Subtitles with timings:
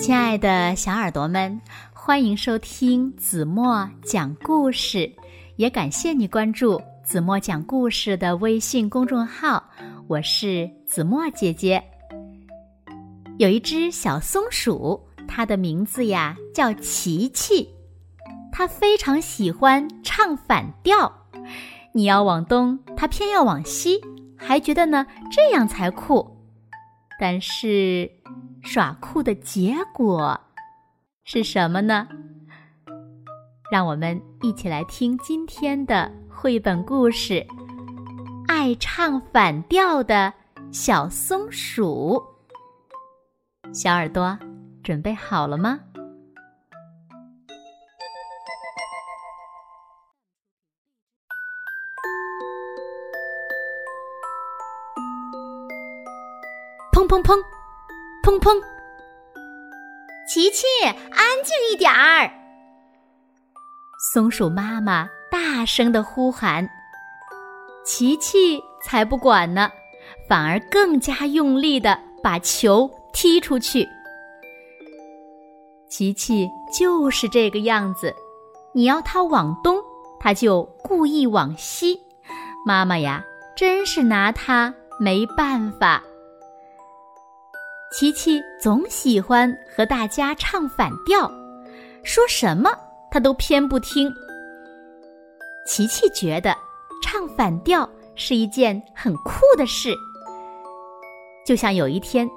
[0.00, 1.60] 亲爱的小耳朵们，
[1.92, 5.12] 欢迎收听子墨讲故事，
[5.56, 9.62] 也感谢你关注子墨讲故事的微信公众号。
[10.08, 11.82] 我是子墨姐姐。
[13.38, 17.68] 有一只小松鼠，它的名字呀叫琪琪，
[18.50, 21.12] 它非常喜欢唱反调。
[21.92, 24.00] 你要往东，它偏要往西，
[24.34, 26.39] 还觉得呢这样才酷。
[27.20, 28.10] 但是。
[28.62, 30.38] 耍酷的结果
[31.24, 32.06] 是什么呢？
[33.72, 37.34] 让我们一起来听今天的绘本故事
[38.46, 40.30] 《爱唱反调的
[40.70, 42.22] 小松鼠》。
[43.74, 44.38] 小耳朵
[44.82, 45.80] 准备好了吗？
[57.10, 57.36] 砰砰
[58.22, 58.38] 砰！
[58.38, 58.62] 砰！
[60.28, 62.30] 琪琪，安静一点儿！
[64.14, 66.70] 松鼠妈妈大声的呼喊。
[67.84, 69.72] 琪琪才不管呢，
[70.28, 73.88] 反而更加用力的把球踢出去。
[75.88, 78.14] 琪琪就是这个样子，
[78.72, 79.82] 你要它往东，
[80.20, 82.00] 它就故意往西。
[82.64, 83.24] 妈妈呀，
[83.56, 86.04] 真是拿它没办法。
[87.90, 91.28] 琪琪总喜欢和大家唱反调，
[92.04, 92.70] 说什么
[93.10, 94.08] 他都偏不听。
[95.66, 96.56] 琪琪觉得
[97.02, 99.92] 唱反调是一件很酷的事，
[101.44, 102.30] 就像有一天，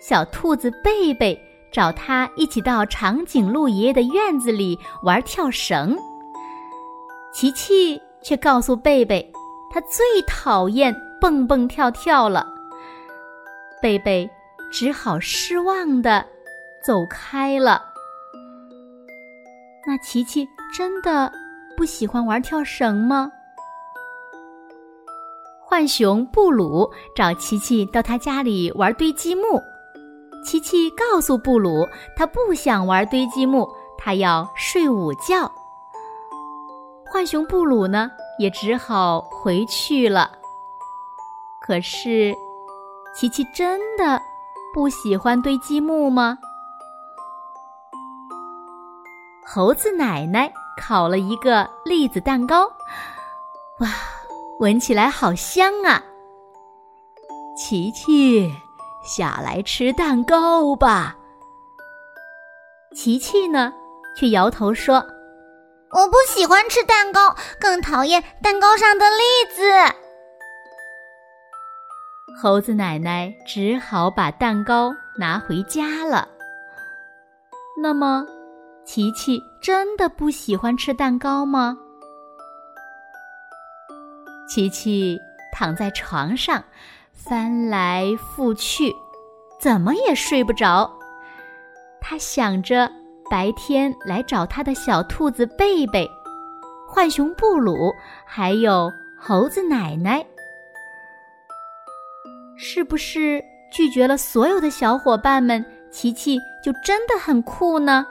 [0.00, 5.96] 小兔子贝贝找他一起到长颈鹿爷爷的院子里玩跳绳，
[7.32, 9.32] 琪琪却告诉贝贝，
[9.72, 12.44] 他最讨厌蹦蹦跳跳了。
[13.80, 14.28] 贝贝。
[14.70, 16.24] 只好失望的
[16.84, 17.82] 走开了。
[19.86, 21.32] 那琪琪真的
[21.76, 23.32] 不喜欢玩跳绳吗？
[25.68, 29.62] 浣熊布鲁找琪琪到他家里玩堆积木，
[30.44, 31.86] 琪琪告诉布鲁，
[32.16, 33.68] 他不想玩堆积木，
[33.98, 35.50] 他要睡午觉。
[37.12, 40.30] 浣熊布鲁呢，也只好回去了。
[41.62, 42.34] 可是，
[43.14, 44.20] 琪琪真的。
[44.78, 46.38] 不喜欢堆积木吗？
[49.44, 52.64] 猴子奶奶烤了一个栗子蛋糕，
[53.80, 53.88] 哇，
[54.60, 56.00] 闻起来好香啊！
[57.56, 58.54] 琪琪，
[59.02, 61.16] 下来吃蛋糕吧。
[62.94, 63.72] 琪琪呢，
[64.16, 65.04] 却摇头说
[65.90, 69.98] ：“我不喜欢吃蛋糕，更讨厌蛋糕上的栗子。”
[72.36, 76.28] 猴子奶奶只好把蛋糕拿回家了。
[77.80, 78.26] 那么，
[78.84, 81.76] 琪琪真的不喜欢吃蛋糕吗？
[84.48, 85.18] 琪琪
[85.52, 86.62] 躺在床上，
[87.12, 88.92] 翻来覆去，
[89.60, 90.90] 怎么也睡不着。
[92.00, 92.90] 他想着
[93.30, 96.08] 白天来找他的小兔子贝贝、
[96.88, 97.92] 浣熊布鲁，
[98.24, 100.24] 还有猴子奶奶。
[102.60, 108.04] 是不是拒绝了所有的小伙伴们，琪琪就真的很酷呢？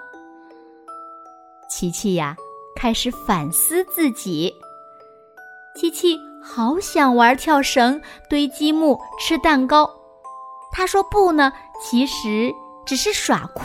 [1.70, 2.34] 琪琪呀，
[2.74, 4.56] 开始反思自己。
[5.76, 9.90] 琪琪好想玩跳绳、堆积木、吃蛋糕。
[10.72, 12.50] 他说不呢，其实
[12.86, 13.64] 只是耍酷。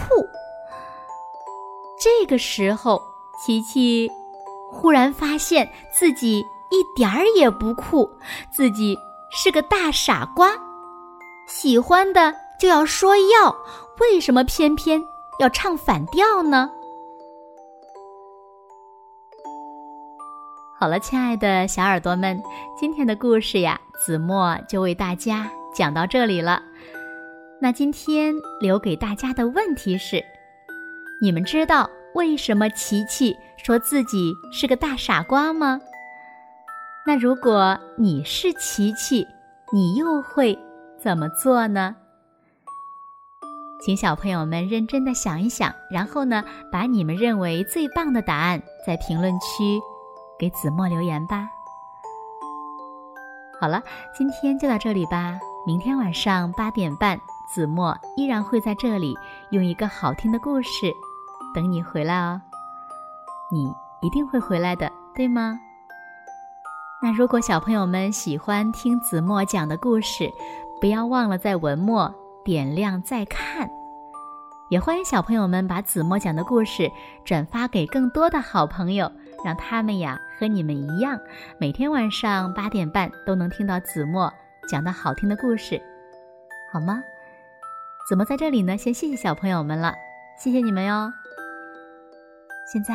[1.96, 3.00] 这个时候，
[3.46, 4.10] 琪琪
[4.68, 8.10] 忽然发现自己一点儿也不酷，
[8.50, 8.98] 自己
[9.30, 10.50] 是个大傻瓜。
[11.46, 13.54] 喜欢的就要说要，
[14.00, 15.00] 为什么偏偏
[15.38, 16.70] 要唱反调呢？
[20.78, 22.42] 好了，亲爱的小耳朵们，
[22.78, 26.62] 今天的故事呀，子墨就为大家讲到这里了。
[27.60, 30.24] 那今天留给大家的问题是：
[31.20, 35.80] 你们知道为什么琪琪说自己是个大傻瓜吗？
[37.06, 39.26] 那如果你是琪琪，
[39.72, 40.58] 你又会？
[41.02, 41.96] 怎么做呢？
[43.84, 49.80] 请小朋友们认真的想一想，然后呢，把你们认为最棒的答案在评论区
[50.38, 51.48] 给子墨留言吧。
[53.58, 53.82] 好了，
[54.16, 55.36] 今天就到这里吧。
[55.66, 57.20] 明天晚上八点半，
[57.52, 59.18] 子墨依然会在这里
[59.50, 60.92] 用一个好听的故事
[61.52, 62.40] 等你回来哦。
[63.50, 65.58] 你一定会回来的，对吗？
[67.04, 70.32] 那如果小朋友们喜欢听子墨讲的故事，
[70.82, 72.12] 不要忘了在文末
[72.44, 73.70] 点亮再看，
[74.68, 76.90] 也欢迎小朋友们把子墨讲的故事
[77.24, 79.08] 转发给更多的好朋友，
[79.44, 81.16] 让他们呀和你们一样，
[81.56, 84.28] 每天晚上八点半都能听到子墨
[84.68, 85.80] 讲的好听的故事，
[86.72, 87.00] 好吗？
[88.08, 89.94] 子墨在这里呢，先谢谢小朋友们了，
[90.36, 91.12] 谢谢你们哟。
[92.72, 92.92] 现在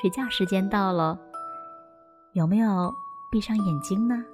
[0.00, 1.18] 睡觉时间到了，
[2.32, 2.90] 有没有
[3.30, 4.24] 闭上眼睛呢？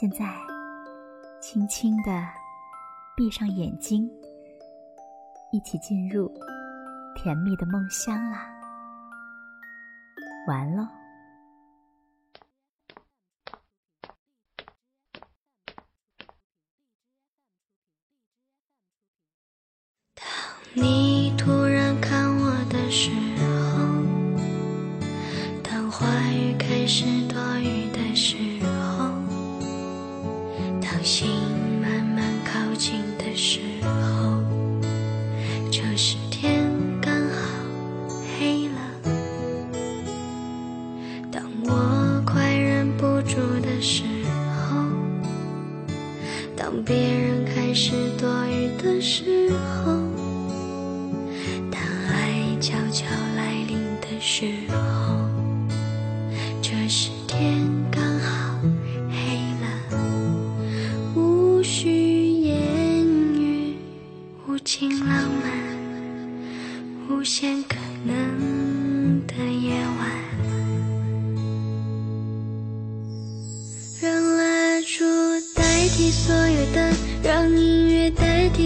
[0.00, 0.24] 现在
[1.46, 2.10] 轻轻的
[3.14, 4.10] 闭上眼睛。
[5.52, 6.32] 一起进入
[7.14, 8.48] 甜蜜的梦乡啦！
[10.48, 10.90] 完了。
[20.14, 20.24] 当
[20.72, 23.44] 你突然看我的时候，
[25.62, 27.83] 当话语开始多余
[43.84, 44.02] 时
[44.70, 44.80] 候，
[46.56, 49.92] 当别人开始多余的时候，
[51.70, 51.78] 当
[52.08, 53.04] 爱悄悄
[53.36, 55.28] 来临的时候，
[56.62, 57.60] 这时天
[57.90, 58.58] 刚好
[59.10, 59.66] 黑了，
[61.14, 63.76] 无需言语，
[64.48, 65.52] 无尽浪漫。
[67.10, 67.76] 无限可
[68.06, 68.14] 能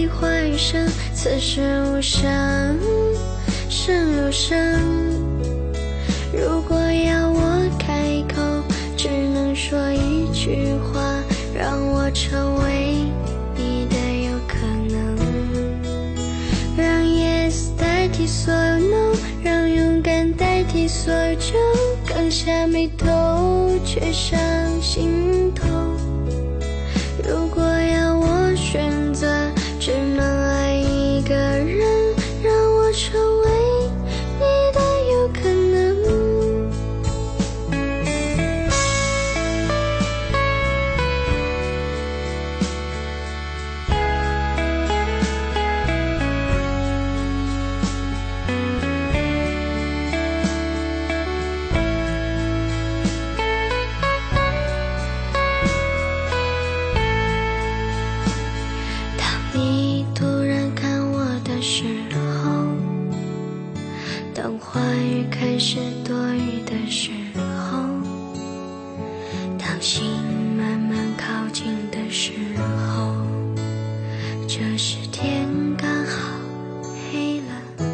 [0.09, 0.87] 代替话语声。
[1.13, 1.61] 此时
[1.91, 2.79] 无声
[3.69, 4.57] 胜有声。
[6.33, 8.41] 如果要我开口，
[8.97, 10.99] 只能说一句话，
[11.53, 12.95] 让我成为
[13.55, 13.95] 你的
[14.25, 15.15] 有可能。
[16.77, 21.53] 让 yes 代替所有 no，让勇敢代替所有就，
[22.07, 24.39] 刚下眉头，却上
[24.81, 25.78] 心头。
[64.41, 65.75] 当话语开始
[66.05, 67.77] 多余的时候，
[69.57, 70.05] 当心
[70.57, 73.17] 慢慢靠近的时候，
[74.47, 75.45] 这时天
[75.77, 76.39] 刚好
[77.11, 77.85] 黑了。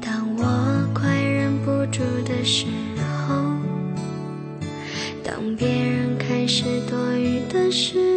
[0.00, 2.66] 当我快忍不住的时
[3.26, 3.34] 候，
[5.24, 8.07] 当别人开始多余的时候。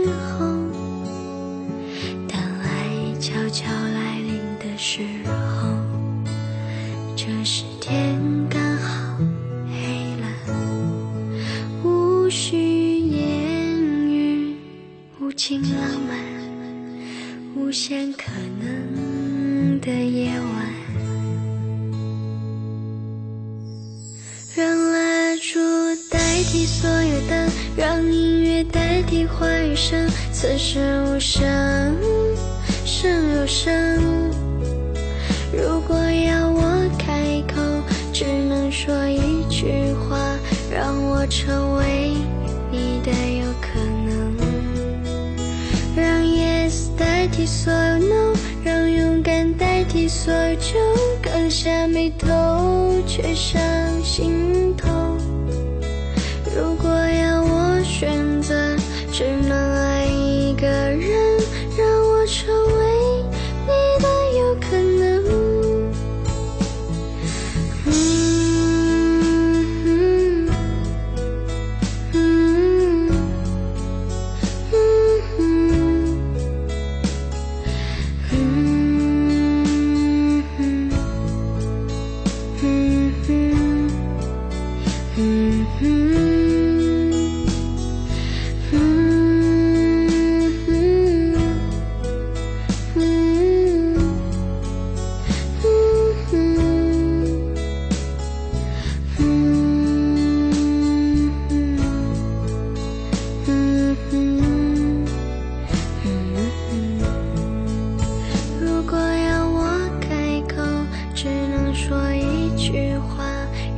[15.41, 16.19] 无情浪漫，
[17.55, 18.25] 无限可
[18.59, 20.69] 能的夜晚。
[24.55, 25.59] 让蜡烛
[26.11, 30.07] 代替所有灯，让音乐代替话语声。
[30.31, 30.77] 此时
[31.07, 31.41] 无声
[32.85, 33.73] 胜有声。
[35.51, 37.59] 如果要我开口，
[38.13, 40.37] 只能说一句话，
[40.71, 42.13] 让我成为
[47.45, 48.33] 所有 no，
[48.63, 50.77] 让勇敢代替所有就，
[51.21, 53.61] 刚下眉头，却上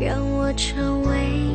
[0.03, 1.52] 让我成为